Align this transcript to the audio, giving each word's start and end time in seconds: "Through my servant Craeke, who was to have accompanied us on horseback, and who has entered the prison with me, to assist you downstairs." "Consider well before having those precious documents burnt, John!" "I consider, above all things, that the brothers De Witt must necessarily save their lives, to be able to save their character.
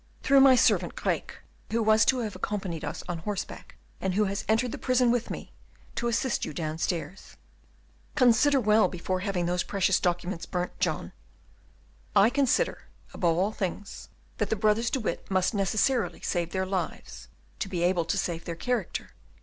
"Through 0.23 0.39
my 0.39 0.55
servant 0.55 0.95
Craeke, 0.95 1.41
who 1.69 1.83
was 1.83 2.05
to 2.05 2.17
have 2.21 2.35
accompanied 2.35 2.83
us 2.83 3.03
on 3.07 3.19
horseback, 3.19 3.75
and 4.01 4.15
who 4.15 4.23
has 4.25 4.43
entered 4.49 4.71
the 4.71 4.79
prison 4.79 5.11
with 5.11 5.29
me, 5.29 5.51
to 5.93 6.07
assist 6.07 6.43
you 6.43 6.55
downstairs." 6.55 7.37
"Consider 8.15 8.59
well 8.59 8.87
before 8.87 9.19
having 9.19 9.45
those 9.45 9.61
precious 9.61 9.99
documents 9.99 10.47
burnt, 10.47 10.71
John!" 10.79 11.11
"I 12.15 12.31
consider, 12.31 12.85
above 13.13 13.37
all 13.37 13.51
things, 13.51 14.09
that 14.39 14.49
the 14.49 14.55
brothers 14.55 14.89
De 14.89 14.99
Witt 14.99 15.29
must 15.29 15.53
necessarily 15.53 16.21
save 16.21 16.51
their 16.51 16.65
lives, 16.65 17.27
to 17.59 17.69
be 17.69 17.83
able 17.83 18.05
to 18.05 18.17
save 18.17 18.45
their 18.45 18.55
character. 18.55 19.11